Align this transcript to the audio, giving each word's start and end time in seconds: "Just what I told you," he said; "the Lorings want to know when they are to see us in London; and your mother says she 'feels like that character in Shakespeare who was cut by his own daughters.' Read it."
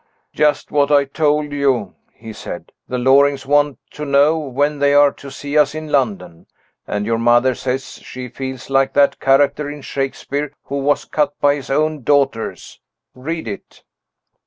"Just 0.33 0.71
what 0.71 0.89
I 0.91 1.05
told 1.05 1.51
you," 1.51 1.93
he 2.11 2.33
said; 2.33 2.71
"the 2.87 2.97
Lorings 2.97 3.45
want 3.45 3.77
to 3.91 4.03
know 4.03 4.35
when 4.39 4.79
they 4.79 4.95
are 4.95 5.11
to 5.11 5.29
see 5.29 5.55
us 5.55 5.75
in 5.75 5.89
London; 5.89 6.47
and 6.87 7.05
your 7.05 7.19
mother 7.19 7.53
says 7.53 7.85
she 8.01 8.27
'feels 8.27 8.71
like 8.71 8.93
that 8.93 9.19
character 9.19 9.69
in 9.69 9.81
Shakespeare 9.83 10.53
who 10.63 10.79
was 10.79 11.05
cut 11.05 11.39
by 11.39 11.53
his 11.53 11.69
own 11.69 12.01
daughters.' 12.01 12.79
Read 13.13 13.47
it." 13.47 13.83